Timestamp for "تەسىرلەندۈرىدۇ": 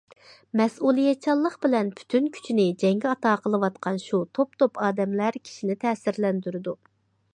5.85-6.75